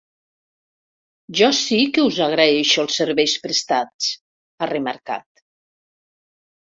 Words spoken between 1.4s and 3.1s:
Jo sí que us agraeixo els